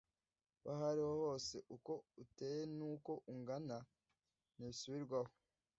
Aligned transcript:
We 0.63 0.67
aho 0.73 0.85
uri 0.91 1.03
hose 1.23 1.55
uko 1.75 1.93
uteye 2.23 2.61
n’ 2.75 2.79
uko 2.93 3.11
ungana 3.31 3.77
ntibisubirwaho 4.55 5.31